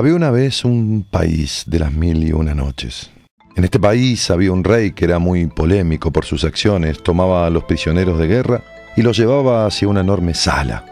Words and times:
Había 0.00 0.14
una 0.14 0.30
vez 0.30 0.64
un 0.64 1.04
país 1.10 1.64
de 1.66 1.78
las 1.78 1.92
mil 1.92 2.26
y 2.26 2.32
una 2.32 2.54
noches. 2.54 3.10
En 3.54 3.64
este 3.64 3.78
país 3.78 4.30
había 4.30 4.50
un 4.50 4.64
rey 4.64 4.92
que 4.92 5.04
era 5.04 5.18
muy 5.18 5.46
polémico 5.46 6.10
por 6.10 6.24
sus 6.24 6.44
acciones, 6.44 7.02
tomaba 7.02 7.44
a 7.44 7.50
los 7.50 7.64
prisioneros 7.64 8.18
de 8.18 8.26
guerra 8.26 8.62
y 8.96 9.02
los 9.02 9.18
llevaba 9.18 9.66
hacia 9.66 9.88
una 9.88 10.00
enorme 10.00 10.32
sala 10.32 10.86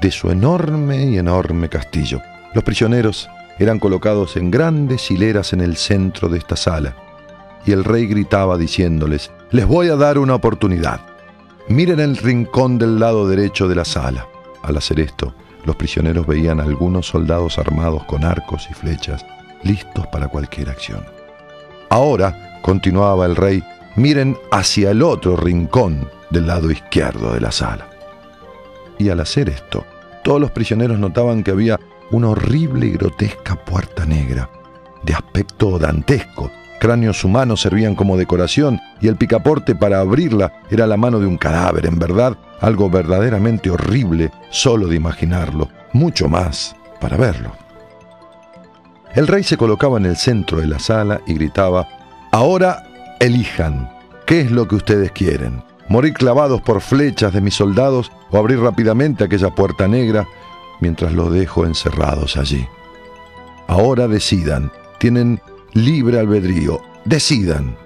de 0.00 0.10
su 0.10 0.28
enorme 0.28 1.04
y 1.04 1.18
enorme 1.18 1.68
castillo. 1.68 2.20
Los 2.52 2.64
prisioneros 2.64 3.30
eran 3.60 3.78
colocados 3.78 4.36
en 4.36 4.50
grandes 4.50 5.08
hileras 5.12 5.52
en 5.52 5.60
el 5.60 5.76
centro 5.76 6.28
de 6.28 6.38
esta 6.38 6.56
sala 6.56 6.96
y 7.64 7.70
el 7.70 7.84
rey 7.84 8.08
gritaba 8.08 8.58
diciéndoles, 8.58 9.30
les 9.52 9.68
voy 9.68 9.86
a 9.86 9.94
dar 9.94 10.18
una 10.18 10.34
oportunidad. 10.34 11.00
Miren 11.68 12.00
el 12.00 12.16
rincón 12.16 12.76
del 12.76 12.98
lado 12.98 13.28
derecho 13.28 13.68
de 13.68 13.76
la 13.76 13.84
sala. 13.84 14.26
Al 14.64 14.76
hacer 14.76 14.98
esto, 14.98 15.32
los 15.64 15.76
prisioneros 15.76 16.26
veían 16.26 16.60
a 16.60 16.64
algunos 16.64 17.06
soldados 17.06 17.58
armados 17.58 18.04
con 18.04 18.24
arcos 18.24 18.68
y 18.70 18.74
flechas, 18.74 19.24
listos 19.62 20.06
para 20.08 20.28
cualquier 20.28 20.70
acción. 20.70 21.04
Ahora, 21.88 22.58
continuaba 22.62 23.26
el 23.26 23.36
rey, 23.36 23.62
miren 23.96 24.36
hacia 24.50 24.90
el 24.90 25.02
otro 25.02 25.36
rincón 25.36 26.08
del 26.30 26.46
lado 26.46 26.70
izquierdo 26.70 27.34
de 27.34 27.40
la 27.40 27.52
sala. 27.52 27.88
Y 28.98 29.08
al 29.10 29.20
hacer 29.20 29.48
esto, 29.48 29.84
todos 30.24 30.40
los 30.40 30.50
prisioneros 30.50 30.98
notaban 30.98 31.42
que 31.42 31.50
había 31.50 31.78
una 32.10 32.30
horrible 32.30 32.86
y 32.86 32.92
grotesca 32.92 33.56
puerta 33.56 34.04
negra, 34.04 34.48
de 35.02 35.14
aspecto 35.14 35.78
dantesco. 35.78 36.50
Cráneos 36.82 37.22
humanos 37.22 37.60
servían 37.60 37.94
como 37.94 38.16
decoración 38.16 38.80
y 39.00 39.06
el 39.06 39.14
picaporte 39.14 39.76
para 39.76 40.00
abrirla 40.00 40.52
era 40.68 40.84
la 40.88 40.96
mano 40.96 41.20
de 41.20 41.26
un 41.26 41.38
cadáver, 41.38 41.86
en 41.86 41.96
verdad, 41.96 42.36
algo 42.60 42.90
verdaderamente 42.90 43.70
horrible 43.70 44.32
solo 44.50 44.88
de 44.88 44.96
imaginarlo, 44.96 45.68
mucho 45.92 46.28
más 46.28 46.74
para 47.00 47.16
verlo. 47.16 47.52
El 49.14 49.28
rey 49.28 49.44
se 49.44 49.56
colocaba 49.56 49.96
en 49.98 50.06
el 50.06 50.16
centro 50.16 50.58
de 50.58 50.66
la 50.66 50.80
sala 50.80 51.20
y 51.24 51.34
gritaba, 51.34 51.86
Ahora 52.32 52.82
elijan, 53.20 53.88
¿qué 54.26 54.40
es 54.40 54.50
lo 54.50 54.66
que 54.66 54.74
ustedes 54.74 55.12
quieren? 55.12 55.62
¿Morir 55.88 56.14
clavados 56.14 56.62
por 56.62 56.80
flechas 56.80 57.32
de 57.32 57.42
mis 57.42 57.54
soldados 57.54 58.10
o 58.32 58.38
abrir 58.38 58.58
rápidamente 58.58 59.22
aquella 59.22 59.54
puerta 59.54 59.86
negra 59.86 60.26
mientras 60.80 61.12
los 61.12 61.32
dejo 61.32 61.64
encerrados 61.64 62.36
allí? 62.36 62.66
Ahora 63.68 64.08
decidan, 64.08 64.72
tienen 64.98 65.40
libre 65.74 66.18
albedrío, 66.18 66.80
decidan. 67.04 67.76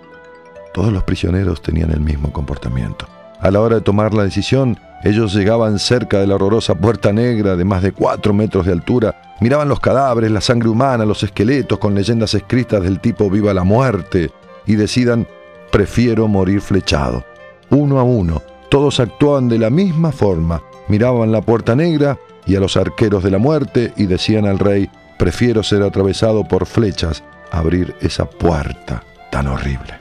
Todos 0.75 0.93
los 0.93 1.05
prisioneros 1.05 1.63
tenían 1.63 1.91
el 1.91 2.01
mismo 2.01 2.33
comportamiento. 2.33 3.07
A 3.41 3.51
la 3.51 3.61
hora 3.61 3.77
de 3.77 3.83
tomar 3.83 4.13
la 4.13 4.25
decisión, 4.25 4.79
ellos 5.05 5.35
llegaban 5.35 5.79
cerca 5.79 6.19
de 6.19 6.27
la 6.27 6.35
horrorosa 6.35 6.75
puerta 6.75 7.13
negra 7.13 7.55
de 7.55 7.65
más 7.65 7.83
de 7.83 7.93
cuatro 7.93 8.33
metros 8.35 8.67
de 8.67 8.73
altura, 8.73 9.37
miraban 9.41 9.69
los 9.69 9.79
cadáveres, 9.79 10.31
la 10.31 10.41
sangre 10.41 10.69
humana, 10.69 11.05
los 11.05 11.23
esqueletos 11.23 11.79
con 11.79 11.95
leyendas 11.95 12.35
escritas 12.35 12.83
del 12.83 13.01
tipo 13.01 13.31
Viva 13.31 13.55
la 13.55 13.65
muerte, 13.65 14.31
y 14.67 14.75
decidan, 14.75 15.27
prefiero 15.71 16.27
morir 16.29 16.61
flechado. 16.61 17.25
Uno 17.71 18.01
a 18.01 18.03
uno, 18.03 18.43
todos 18.69 18.99
actuaban 19.01 19.49
de 19.49 19.59
la 19.59 19.71
misma 19.71 20.13
forma, 20.13 20.63
miraban 20.89 21.31
la 21.31 21.41
puerta 21.41 21.77
negra 21.77 22.19
y 22.47 22.57
a 22.57 22.61
los 22.61 22.77
arqueros 22.77 23.23
de 23.23 23.31
la 23.31 23.39
muerte 23.39 23.93
y 23.97 24.07
decían 24.07 24.47
al 24.47 24.59
rey, 24.59 24.91
prefiero 25.19 25.63
ser 25.63 25.83
atravesado 25.83 26.45
por 26.45 26.67
flechas, 26.67 27.23
abrir 27.51 27.95
esa 28.01 28.29
puerta 28.29 29.03
tan 29.31 29.47
horrible. 29.47 29.99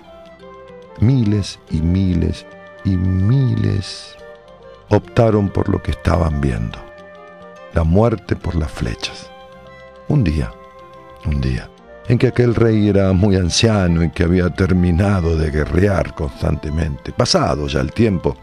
Miles 1.00 1.60
y 1.70 1.82
miles 1.82 2.46
y 2.84 2.92
miles 2.98 4.16
optaron 4.90 5.50
por 5.50 5.70
lo 5.70 5.82
que 5.82 5.92
estaban 5.92 6.40
viendo, 6.42 6.80
la 7.74 7.84
muerte 7.84 8.36
por 8.36 8.56
las 8.56 8.72
flechas. 8.72 9.30
Un 10.08 10.24
día, 10.24 10.52
un 11.26 11.42
día, 11.42 11.70
en 12.08 12.18
que 12.18 12.28
aquel 12.28 12.54
rey 12.54 12.88
era 12.88 13.12
muy 13.14 13.36
anciano 13.36 14.04
y 14.04 14.12
que 14.12 14.24
había 14.24 14.50
terminado 14.52 15.36
de 15.36 15.50
guerrear 15.50 16.14
constantemente, 16.14 17.12
pasado 17.12 17.68
ya 17.68 17.82
el 17.82 17.92
tiempo, 17.92 18.38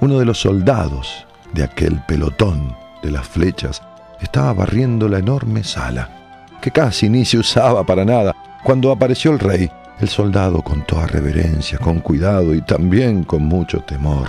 uno 0.00 0.18
de 0.18 0.24
los 0.24 0.40
soldados 0.40 1.26
de 1.52 1.64
aquel 1.64 2.00
pelotón 2.06 2.76
de 3.02 3.10
las 3.10 3.26
flechas 3.26 3.82
estaba 4.20 4.52
barriendo 4.52 5.08
la 5.08 5.18
enorme 5.18 5.64
sala, 5.64 6.25
que 6.66 6.72
casi 6.72 7.08
ni 7.08 7.24
se 7.24 7.38
usaba 7.38 7.86
para 7.86 8.04
nada, 8.04 8.34
cuando 8.64 8.90
apareció 8.90 9.30
el 9.30 9.38
rey 9.38 9.70
el 10.00 10.08
soldado 10.08 10.62
con 10.62 10.84
toda 10.84 11.06
reverencia, 11.06 11.78
con 11.78 12.00
cuidado 12.00 12.52
y 12.56 12.60
también 12.60 13.22
con 13.22 13.44
mucho 13.44 13.82
temor, 13.82 14.26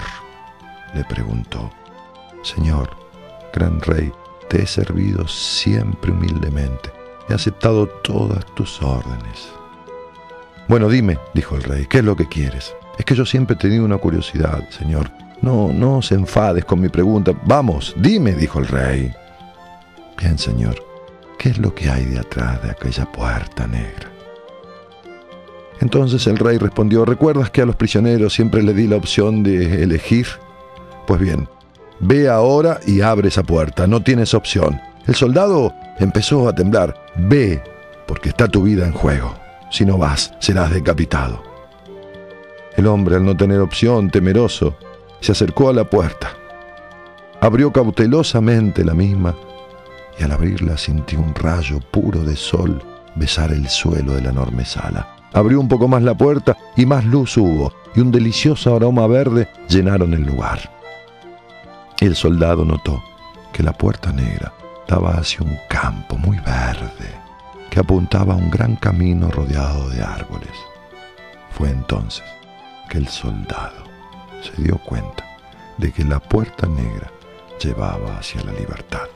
le 0.94 1.04
preguntó, 1.06 1.72
Señor, 2.44 2.92
gran 3.52 3.82
rey, 3.82 4.12
te 4.50 4.62
he 4.62 4.68
servido 4.68 5.28
siempre 5.28 6.12
humildemente, 6.12 6.92
he 7.28 7.34
aceptado 7.34 7.88
todas 7.88 8.46
tus 8.54 8.84
órdenes. 8.84 9.50
Bueno, 10.68 10.90
dime, 10.90 11.18
dijo 11.34 11.56
el 11.56 11.64
rey, 11.64 11.88
¿qué 11.90 11.98
es 11.98 12.04
lo 12.04 12.16
que 12.16 12.28
quieres? 12.28 12.76
Es 13.00 13.06
que 13.06 13.16
yo 13.16 13.26
siempre 13.26 13.56
he 13.56 13.60
tenido 13.60 13.84
una 13.84 13.98
curiosidad, 13.98 14.70
señor. 14.70 15.10
No, 15.42 15.74
no 15.74 16.04
se 16.04 16.14
enfades 16.14 16.66
con 16.66 16.82
mi 16.82 16.90
pregunta. 16.90 17.32
Vamos, 17.46 17.96
dime, 17.98 18.34
dijo 18.34 18.60
el 18.60 18.68
rey. 18.68 19.12
Bien, 20.20 20.38
señor, 20.38 20.87
¿qué 21.38 21.50
es 21.50 21.58
lo 21.58 21.74
que 21.74 21.90
hay 21.90 22.06
de 22.06 22.20
atrás 22.20 22.62
de 22.64 22.72
aquella 22.72 23.06
puerta 23.12 23.68
negra? 23.68 24.12
Entonces 25.80 26.26
el 26.28 26.38
rey 26.38 26.58
respondió, 26.58 27.06
¿recuerdas 27.06 27.52
que 27.52 27.62
a 27.62 27.66
los 27.66 27.76
prisioneros 27.76 28.34
siempre 28.34 28.64
le 28.64 28.74
di 28.74 28.88
la 28.88 28.96
opción 28.96 29.44
de 29.44 29.84
elegir? 29.84 30.28
Pues 31.06 31.22
bien, 31.22 31.48
ve 32.00 32.30
ahora 32.30 32.80
y 32.86 33.02
abre 33.02 33.28
esa 33.28 33.44
puerta, 33.44 33.86
no 33.86 34.02
tienes 34.02 34.34
opción. 34.34 34.80
El 35.06 35.16
soldado 35.16 35.74
empezó 36.00 36.50
a 36.50 36.56
temblar, 36.56 36.96
ve, 37.16 37.62
porque 38.08 38.30
está 38.30 38.48
tu 38.48 38.64
vida 38.64 38.86
en 38.86 38.94
juego. 38.94 39.36
Si 39.70 39.86
no 39.86 39.98
vas, 39.98 40.34
serás 40.40 40.72
decapitado. 40.72 41.44
El 42.76 42.88
hombre, 42.88 43.16
al 43.16 43.26
no 43.26 43.36
tener 43.36 43.60
opción, 43.60 44.10
temeroso, 44.10 44.78
se 45.20 45.32
acercó 45.32 45.70
a 45.70 45.74
la 45.74 45.84
puerta. 45.84 46.32
Abrió 47.40 47.72
cautelosamente 47.72 48.84
la 48.84 48.94
misma 48.94 49.36
y 50.20 50.24
al 50.24 50.32
abrirla 50.32 50.78
sintió 50.78 51.20
un 51.20 51.34
rayo 51.36 51.80
puro 51.80 52.24
de 52.24 52.36
sol 52.36 52.84
besar 53.16 53.52
el 53.52 53.68
suelo 53.70 54.14
de 54.14 54.22
la 54.22 54.30
enorme 54.30 54.66
sala. 54.66 55.16
Abrió 55.34 55.60
un 55.60 55.68
poco 55.68 55.88
más 55.88 56.02
la 56.02 56.16
puerta 56.16 56.58
y 56.76 56.86
más 56.86 57.06
luz 57.06 57.38
hubo, 57.38 57.74
y 57.96 58.00
un 58.00 58.12
delicioso 58.12 58.76
aroma 58.76 59.06
verde 59.08 59.50
llenaron 59.68 60.14
el 60.14 60.24
lugar. 60.24 60.72
El 62.00 62.16
soldado 62.16 62.64
notó 62.64 63.04
que 63.52 63.64
la 63.64 63.74
puerta 63.74 64.12
negra 64.12 64.54
daba 64.88 65.12
hacia 65.18 65.42
un 65.42 65.58
campo 65.68 66.18
muy 66.18 66.38
verde 66.38 67.18
que 67.70 67.80
apuntaba 67.80 68.34
a 68.34 68.38
un 68.38 68.50
gran 68.50 68.76
camino 68.76 69.30
rodeado 69.30 69.90
de 69.90 70.02
árboles. 70.02 70.54
Fue 71.52 71.70
entonces 71.70 72.24
que 72.90 73.00
el 73.00 73.08
soldado 73.08 73.84
se 74.42 74.62
dio 74.62 74.78
cuenta 74.78 75.26
de 75.78 75.92
que 75.92 76.04
la 76.04 76.20
puerta 76.20 76.68
negra 76.68 77.12
llevaba 77.60 78.18
hacia 78.18 78.44
la 78.44 78.54
libertad. 78.54 79.08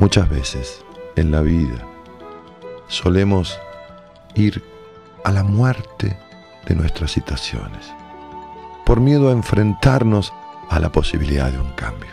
Muchas 0.00 0.28
veces 0.28 0.84
en 1.14 1.30
la 1.30 1.40
vida 1.40 1.86
solemos 2.88 3.60
ir 4.34 4.60
a 5.22 5.30
la 5.30 5.44
muerte 5.44 6.18
de 6.66 6.74
nuestras 6.74 7.12
situaciones, 7.12 7.92
por 8.84 9.00
miedo 9.00 9.28
a 9.28 9.32
enfrentarnos 9.32 10.32
a 10.68 10.80
la 10.80 10.90
posibilidad 10.90 11.52
de 11.52 11.60
un 11.60 11.70
cambio. 11.72 12.10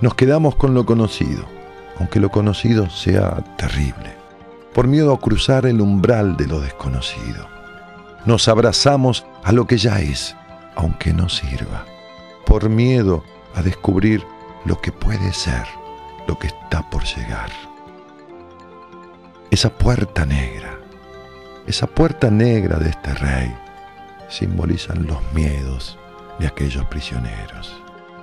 Nos 0.00 0.14
quedamos 0.14 0.56
con 0.56 0.74
lo 0.74 0.84
conocido, 0.86 1.44
aunque 2.00 2.18
lo 2.18 2.30
conocido 2.30 2.90
sea 2.90 3.44
terrible, 3.56 4.16
por 4.74 4.88
miedo 4.88 5.12
a 5.12 5.20
cruzar 5.20 5.66
el 5.66 5.80
umbral 5.80 6.36
de 6.36 6.48
lo 6.48 6.60
desconocido. 6.60 7.46
Nos 8.24 8.48
abrazamos 8.48 9.24
a 9.44 9.52
lo 9.52 9.68
que 9.68 9.78
ya 9.78 10.00
es, 10.00 10.34
aunque 10.74 11.12
no 11.12 11.28
sirva, 11.28 11.84
por 12.44 12.68
miedo 12.68 13.22
a 13.54 13.62
descubrir 13.62 14.24
lo 14.64 14.80
que 14.80 14.90
puede 14.90 15.32
ser, 15.32 15.64
lo 16.28 16.38
que 16.38 16.46
está 16.46 16.88
por 16.88 17.02
llegar. 17.04 17.50
Esa 19.50 19.70
puerta 19.70 20.24
negra 20.24 20.78
esa 21.68 21.86
puerta 21.86 22.30
negra 22.30 22.78
de 22.78 22.88
este 22.88 23.12
rey 23.12 23.54
simbolizan 24.30 25.06
los 25.06 25.18
miedos 25.34 25.98
de 26.38 26.46
aquellos 26.46 26.86
prisioneros, 26.86 27.78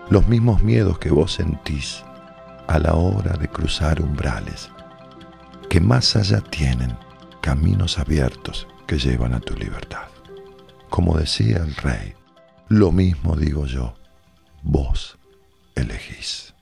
los 0.10 0.28
mismos 0.28 0.64
miedos 0.64 0.98
que 0.98 1.12
vos 1.12 1.34
sentís 1.34 2.04
a 2.66 2.80
la 2.80 2.96
hora 2.96 3.38
de 3.38 3.48
cruzar 3.48 4.02
umbrales, 4.02 4.72
que 5.70 5.80
más 5.80 6.16
allá 6.16 6.42
tienen 6.42 6.98
caminos 7.40 8.00
abiertos 8.00 8.68
que 8.88 8.98
llevan 8.98 9.36
a 9.36 9.40
tu 9.40 9.54
libertad. 9.54 10.08
Como 10.90 11.16
decía 11.16 11.58
el 11.58 11.76
rey, 11.76 12.16
lo 12.68 12.92
mismo 12.92 13.36
digo 13.36 13.68
yo, 13.68 13.94
vos 14.64 15.20
elegís. 15.76 16.55